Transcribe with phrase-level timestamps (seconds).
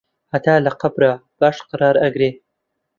[0.33, 2.29] هەتا لە قەبرا باش قەرار ئەگرێ